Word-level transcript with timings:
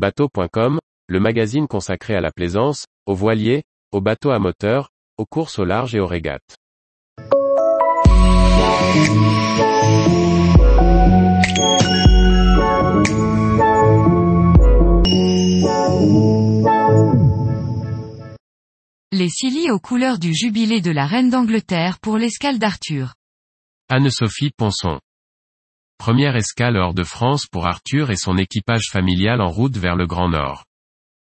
Bateau.com, 0.00 0.78
le 1.08 1.20
magazine 1.20 1.68
consacré 1.68 2.14
à 2.14 2.22
la 2.22 2.30
plaisance, 2.30 2.86
aux 3.04 3.14
voiliers, 3.14 3.64
aux 3.92 4.00
bateaux 4.00 4.30
à 4.30 4.38
moteur, 4.38 4.88
aux 5.18 5.26
courses 5.26 5.58
au 5.58 5.66
large 5.66 5.94
et 5.94 6.00
aux 6.00 6.06
régates. 6.06 6.56
Les 19.12 19.28
Scilly 19.28 19.70
aux 19.70 19.80
couleurs 19.80 20.18
du 20.18 20.32
jubilé 20.32 20.80
de 20.80 20.92
la 20.92 21.04
reine 21.04 21.28
d'Angleterre 21.28 21.98
pour 22.00 22.16
l'escale 22.16 22.58
d'Arthur. 22.58 23.12
Anne-Sophie 23.90 24.52
Ponson. 24.56 24.98
Première 26.00 26.34
escale 26.34 26.78
hors 26.78 26.94
de 26.94 27.04
France 27.04 27.44
pour 27.46 27.66
Arthur 27.66 28.10
et 28.10 28.16
son 28.16 28.38
équipage 28.38 28.88
familial 28.90 29.42
en 29.42 29.50
route 29.50 29.76
vers 29.76 29.96
le 29.96 30.06
Grand 30.06 30.30
Nord. 30.30 30.64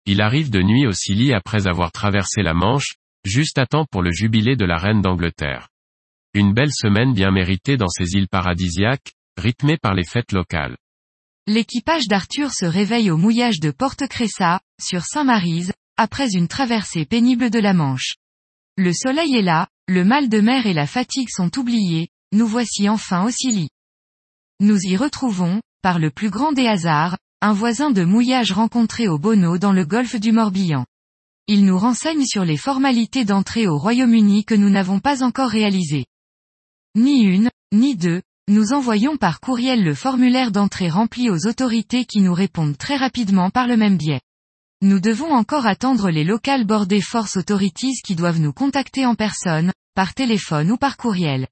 Il 0.05 0.21
arrive 0.21 0.51
de 0.51 0.61
nuit 0.61 0.87
au 0.87 0.93
Scilly 0.93 1.33
après 1.33 1.67
avoir 1.67 1.93
traversé 1.93 2.43
la 2.43 2.53
Manche, 2.53 2.97
juste 3.25 3.57
à 3.57 3.65
temps 3.65 3.87
pour 3.91 4.03
le 4.03 4.13
jubilé 4.13 4.55
de 4.55 4.67
la 4.67 4.77
reine 4.77 5.01
d'Angleterre. 5.01 5.71
Une 6.35 6.53
belle 6.53 6.75
semaine 6.75 7.15
bien 7.15 7.31
méritée 7.31 7.79
dans 7.79 7.89
ces 7.89 8.17
îles 8.17 8.29
paradisiaques, 8.29 9.15
rythmée 9.39 9.79
par 9.79 9.95
les 9.95 10.05
fêtes 10.05 10.33
locales. 10.33 10.77
L'équipage 11.47 12.07
d'Arthur 12.07 12.53
se 12.53 12.67
réveille 12.67 13.11
au 13.11 13.17
mouillage 13.17 13.61
de 13.61 13.71
Porte 13.71 14.07
Cressa, 14.09 14.61
sur 14.79 15.05
Saint-Maryse, 15.05 15.73
après 15.97 16.35
une 16.35 16.49
traversée 16.49 17.07
pénible 17.07 17.49
de 17.49 17.61
la 17.61 17.73
Manche. 17.73 18.17
Le 18.77 18.93
soleil 18.93 19.37
est 19.37 19.43
là, 19.43 19.69
le 19.89 20.05
mal 20.05 20.29
de 20.29 20.41
mer 20.43 20.67
et 20.67 20.75
la 20.75 20.87
fatigue 20.87 21.31
sont 21.31 21.59
oubliés, 21.59 22.11
nous 22.33 22.47
voici 22.47 22.91
enfin 22.91 23.25
au 23.25 23.31
Scilly. 23.31 23.71
Nous 24.59 24.79
y 24.85 24.97
retrouvons, 24.97 25.61
par 25.83 25.99
le 25.99 26.11
plus 26.11 26.31
grand 26.31 26.53
des 26.53 26.67
hasards, 26.67 27.19
un 27.43 27.53
voisin 27.53 27.91
de 27.91 28.05
mouillage 28.05 28.53
rencontré 28.53 29.07
au 29.07 29.19
Bono 29.19 29.59
dans 29.59 29.73
le 29.73 29.85
golfe 29.85 30.17
du 30.17 30.33
Morbihan. 30.33 30.87
Il 31.47 31.67
nous 31.67 31.77
renseigne 31.77 32.25
sur 32.25 32.45
les 32.47 32.57
formalités 32.57 33.27
d'entrée 33.27 33.69
au 33.69 33.77
Royaume-Uni 33.77 34.47
que 34.47 34.55
nous 34.55 34.71
n'avons 34.71 34.99
pas 34.99 35.23
encore 35.23 35.51
réalisées. 35.51 36.07
Ni 36.95 37.23
une, 37.25 37.51
ni 37.71 37.97
deux, 37.97 38.23
nous 38.49 38.73
envoyons 38.73 39.19
par 39.19 39.41
courriel 39.41 39.85
le 39.85 39.95
formulaire 39.95 40.53
d'entrée 40.53 40.89
rempli 40.89 41.29
aux 41.29 41.47
autorités 41.47 42.07
qui 42.07 42.23
nous 42.23 42.33
répondent 42.33 42.79
très 42.79 42.97
rapidement 42.97 43.51
par 43.51 43.67
le 43.67 43.77
même 43.77 43.99
biais. 43.99 44.23
Nous 44.81 45.01
devons 45.01 45.33
encore 45.35 45.67
attendre 45.67 46.09
les 46.09 46.25
Local 46.25 46.65
Border 46.65 47.03
Force 47.03 47.37
Authorities 47.37 48.01
qui 48.03 48.17
doivent 48.17 48.41
nous 48.41 48.55
contacter 48.55 49.05
en 49.05 49.15
personne, 49.15 49.73
par 49.95 50.15
téléphone 50.15 50.71
ou 50.71 50.79
par 50.79 50.97
courriel. 50.97 51.47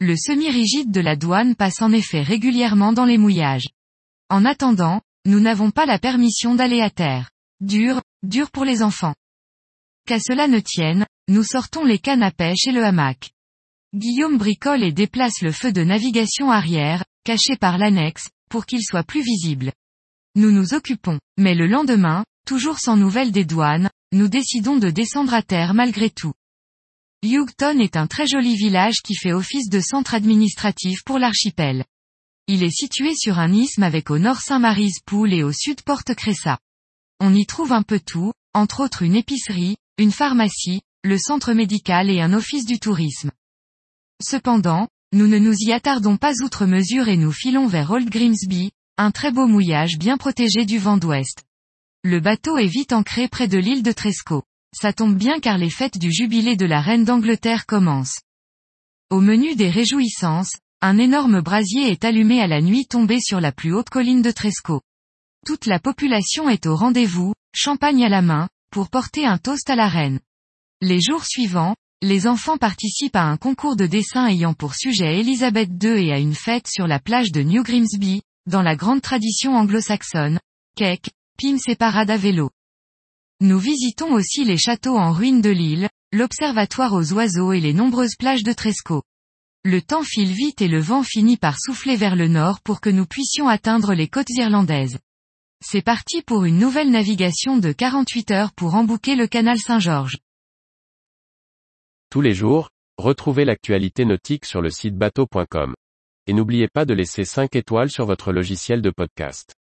Le 0.00 0.16
semi-rigide 0.16 0.90
de 0.90 1.00
la 1.00 1.16
douane 1.16 1.54
passe 1.54 1.80
en 1.82 1.92
effet 1.92 2.22
régulièrement 2.22 2.92
dans 2.92 3.04
les 3.04 3.18
mouillages. 3.18 3.68
En 4.28 4.44
attendant, 4.44 5.00
nous 5.24 5.40
n'avons 5.40 5.70
pas 5.70 5.86
la 5.86 5.98
permission 5.98 6.54
d'aller 6.54 6.80
à 6.80 6.90
terre. 6.90 7.30
Dur, 7.60 8.02
dur 8.22 8.50
pour 8.50 8.64
les 8.64 8.82
enfants. 8.82 9.14
Qu'à 10.06 10.20
cela 10.20 10.48
ne 10.48 10.60
tienne, 10.60 11.06
nous 11.28 11.42
sortons 11.42 11.84
les 11.84 11.98
cannes 11.98 12.22
à 12.22 12.30
pêche 12.30 12.66
et 12.66 12.72
le 12.72 12.84
hamac. 12.84 13.30
Guillaume 13.94 14.38
bricole 14.38 14.82
et 14.82 14.92
déplace 14.92 15.40
le 15.42 15.52
feu 15.52 15.72
de 15.72 15.82
navigation 15.82 16.50
arrière, 16.50 17.04
caché 17.24 17.56
par 17.56 17.78
l'annexe, 17.78 18.28
pour 18.50 18.66
qu'il 18.66 18.82
soit 18.82 19.02
plus 19.02 19.22
visible. 19.22 19.72
Nous 20.34 20.50
nous 20.50 20.74
occupons, 20.74 21.18
mais 21.38 21.54
le 21.54 21.66
lendemain, 21.66 22.24
Toujours 22.46 22.78
sans 22.78 22.96
nouvelles 22.96 23.32
des 23.32 23.44
douanes, 23.44 23.90
nous 24.12 24.28
décidons 24.28 24.76
de 24.76 24.88
descendre 24.88 25.34
à 25.34 25.42
terre 25.42 25.74
malgré 25.74 26.10
tout. 26.10 26.32
Hugton 27.26 27.78
est 27.80 27.96
un 27.96 28.06
très 28.06 28.26
joli 28.26 28.56
village 28.56 29.02
qui 29.02 29.14
fait 29.14 29.32
office 29.32 29.68
de 29.68 29.80
centre 29.80 30.14
administratif 30.14 31.02
pour 31.04 31.18
l'archipel. 31.18 31.84
Il 32.46 32.62
est 32.62 32.70
situé 32.70 33.14
sur 33.16 33.38
un 33.38 33.52
isthme 33.52 33.82
avec 33.82 34.10
au 34.10 34.18
nord 34.18 34.40
Saint-Mary's 34.40 35.00
Pool 35.04 35.32
et 35.32 35.42
au 35.42 35.52
sud 35.52 35.82
Porte 35.82 36.14
Cressa. 36.14 36.58
On 37.20 37.34
y 37.34 37.44
trouve 37.46 37.72
un 37.72 37.82
peu 37.82 37.98
tout, 37.98 38.32
entre 38.54 38.84
autres 38.84 39.02
une 39.02 39.16
épicerie, 39.16 39.76
une 39.98 40.12
pharmacie, 40.12 40.82
le 41.02 41.18
centre 41.18 41.52
médical 41.52 42.10
et 42.10 42.20
un 42.20 42.32
office 42.32 42.64
du 42.64 42.78
tourisme. 42.78 43.30
Cependant, 44.22 44.88
nous 45.12 45.26
ne 45.26 45.38
nous 45.38 45.54
y 45.58 45.72
attardons 45.72 46.16
pas 46.16 46.34
outre 46.42 46.66
mesure 46.66 47.08
et 47.08 47.16
nous 47.16 47.32
filons 47.32 47.66
vers 47.66 47.90
Old 47.90 48.08
Grimsby, 48.08 48.70
un 48.96 49.10
très 49.10 49.30
beau 49.30 49.46
mouillage 49.46 49.98
bien 49.98 50.16
protégé 50.16 50.64
du 50.64 50.78
vent 50.78 50.96
d'ouest. 50.96 51.44
Le 52.02 52.20
bateau 52.20 52.56
est 52.56 52.66
vite 52.66 52.92
ancré 52.92 53.28
près 53.28 53.48
de 53.48 53.58
l'île 53.58 53.82
de 53.82 53.92
Tresco. 53.92 54.44
Ça 54.72 54.92
tombe 54.92 55.16
bien 55.16 55.40
car 55.40 55.58
les 55.58 55.70
fêtes 55.70 55.98
du 55.98 56.12
jubilé 56.12 56.56
de 56.56 56.66
la 56.66 56.80
reine 56.80 57.04
d'Angleterre 57.04 57.66
commencent. 57.66 58.20
Au 59.10 59.20
menu 59.20 59.54
des 59.54 59.70
réjouissances, 59.70 60.52
un 60.80 60.98
énorme 60.98 61.40
brasier 61.40 61.90
est 61.90 62.04
allumé 62.04 62.40
à 62.40 62.46
la 62.46 62.60
nuit 62.60 62.86
tombée 62.86 63.20
sur 63.20 63.40
la 63.40 63.52
plus 63.52 63.72
haute 63.72 63.88
colline 63.88 64.22
de 64.22 64.30
Tresco. 64.30 64.82
Toute 65.46 65.66
la 65.66 65.78
population 65.78 66.48
est 66.48 66.66
au 66.66 66.74
rendez-vous, 66.74 67.32
champagne 67.54 68.04
à 68.04 68.08
la 68.08 68.20
main, 68.20 68.48
pour 68.70 68.90
porter 68.90 69.24
un 69.24 69.38
toast 69.38 69.70
à 69.70 69.76
la 69.76 69.88
reine. 69.88 70.20
Les 70.82 71.00
jours 71.00 71.24
suivants, 71.24 71.76
les 72.02 72.26
enfants 72.26 72.58
participent 72.58 73.16
à 73.16 73.24
un 73.24 73.38
concours 73.38 73.76
de 73.76 73.86
dessin 73.86 74.26
ayant 74.26 74.52
pour 74.52 74.74
sujet 74.74 75.18
Elisabeth 75.20 75.70
II 75.82 76.08
et 76.08 76.12
à 76.12 76.18
une 76.18 76.34
fête 76.34 76.68
sur 76.68 76.86
la 76.86 76.98
plage 76.98 77.32
de 77.32 77.42
New 77.42 77.62
Grimsby, 77.62 78.22
dans 78.46 78.62
la 78.62 78.76
grande 78.76 79.00
tradition 79.00 79.56
anglo-saxonne, 79.56 80.38
cake, 80.76 81.10
Pim 81.38 81.56
et 81.66 81.76
parade 81.76 82.10
à 82.10 82.16
vélo. 82.16 82.50
Nous 83.42 83.58
visitons 83.58 84.14
aussi 84.14 84.44
les 84.44 84.56
châteaux 84.56 84.96
en 84.96 85.12
ruine 85.12 85.42
de 85.42 85.50
l'île, 85.50 85.90
l'observatoire 86.10 86.94
aux 86.94 87.12
oiseaux 87.12 87.52
et 87.52 87.60
les 87.60 87.74
nombreuses 87.74 88.16
plages 88.18 88.42
de 88.42 88.54
Tresco. 88.54 89.02
Le 89.62 89.82
temps 89.82 90.02
file 90.02 90.32
vite 90.32 90.62
et 90.62 90.68
le 90.68 90.80
vent 90.80 91.02
finit 91.02 91.36
par 91.36 91.58
souffler 91.60 91.96
vers 91.96 92.16
le 92.16 92.28
nord 92.28 92.62
pour 92.62 92.80
que 92.80 92.88
nous 92.88 93.04
puissions 93.04 93.46
atteindre 93.46 93.92
les 93.92 94.08
côtes 94.08 94.30
irlandaises. 94.30 94.98
C'est 95.62 95.82
parti 95.82 96.22
pour 96.22 96.44
une 96.44 96.58
nouvelle 96.58 96.90
navigation 96.90 97.58
de 97.58 97.72
48 97.72 98.30
heures 98.30 98.52
pour 98.54 98.74
embouquer 98.74 99.16
le 99.16 99.26
canal 99.26 99.58
Saint-Georges. 99.58 100.16
Tous 102.08 102.22
les 102.22 102.32
jours, 102.32 102.70
retrouvez 102.96 103.44
l'actualité 103.44 104.06
nautique 104.06 104.46
sur 104.46 104.62
le 104.62 104.70
site 104.70 104.96
bateau.com. 104.96 105.74
Et 106.26 106.32
n'oubliez 106.32 106.68
pas 106.68 106.86
de 106.86 106.94
laisser 106.94 107.26
5 107.26 107.54
étoiles 107.54 107.90
sur 107.90 108.06
votre 108.06 108.32
logiciel 108.32 108.80
de 108.80 108.90
podcast. 108.90 109.54